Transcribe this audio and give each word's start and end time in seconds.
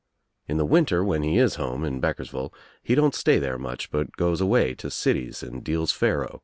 In 0.47 0.57
the 0.57 0.65
winter 0.65 1.03
when 1.03 1.21
he 1.21 1.37
is 1.37 1.57
home 1.57 1.85
in 1.85 1.99
Beck 1.99 2.17
ersville 2.17 2.51
he 2.81 2.95
don't 2.95 3.13
stay 3.13 3.37
there 3.37 3.59
much 3.59 3.91
but 3.91 4.17
goes 4.17 4.41
away 4.41 4.73
to 4.73 4.89
cities 4.89 5.43
and 5.43 5.63
deals 5.63 5.91
faro. 5.91 6.39